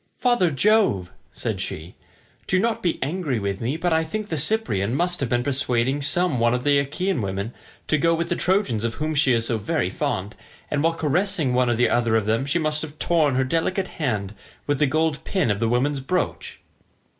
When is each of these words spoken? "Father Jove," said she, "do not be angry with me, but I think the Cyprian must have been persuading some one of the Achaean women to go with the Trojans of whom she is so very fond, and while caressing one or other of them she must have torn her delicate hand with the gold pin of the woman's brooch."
"Father 0.17 0.49
Jove," 0.49 1.11
said 1.31 1.59
she, 1.61 1.93
"do 2.47 2.57
not 2.57 2.81
be 2.81 2.97
angry 3.03 3.37
with 3.37 3.61
me, 3.61 3.77
but 3.77 3.93
I 3.93 4.03
think 4.03 4.29
the 4.29 4.35
Cyprian 4.35 4.95
must 4.95 5.19
have 5.19 5.29
been 5.29 5.43
persuading 5.43 6.01
some 6.01 6.39
one 6.39 6.55
of 6.55 6.63
the 6.63 6.79
Achaean 6.79 7.21
women 7.21 7.53
to 7.87 7.99
go 7.99 8.15
with 8.15 8.29
the 8.29 8.35
Trojans 8.35 8.83
of 8.83 8.95
whom 8.95 9.13
she 9.13 9.31
is 9.31 9.45
so 9.45 9.59
very 9.59 9.91
fond, 9.91 10.35
and 10.71 10.81
while 10.81 10.95
caressing 10.95 11.53
one 11.53 11.69
or 11.69 11.87
other 11.91 12.15
of 12.15 12.25
them 12.25 12.47
she 12.47 12.57
must 12.57 12.81
have 12.81 12.97
torn 12.97 13.35
her 13.35 13.43
delicate 13.43 13.89
hand 14.01 14.33
with 14.65 14.79
the 14.79 14.87
gold 14.87 15.23
pin 15.23 15.51
of 15.51 15.59
the 15.59 15.69
woman's 15.69 15.99
brooch." 15.99 16.61